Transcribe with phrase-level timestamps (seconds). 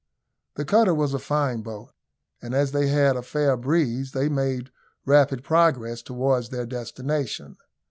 [0.55, 1.91] The cutter was a fine boat;
[2.41, 4.71] and as they had a fair breeze they made
[5.05, 7.57] rapid progress towards their destination.